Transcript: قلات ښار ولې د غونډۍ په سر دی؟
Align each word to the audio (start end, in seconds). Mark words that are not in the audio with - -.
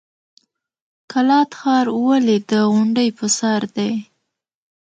قلات 1.11 1.49
ښار 1.59 1.85
ولې 2.05 2.37
د 2.49 2.51
غونډۍ 2.71 3.09
په 3.17 3.25
سر 3.37 3.61
دی؟ 3.75 3.91